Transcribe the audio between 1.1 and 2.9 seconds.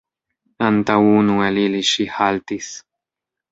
unu el ili ŝi haltis.